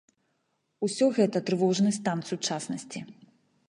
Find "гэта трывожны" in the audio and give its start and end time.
1.19-1.95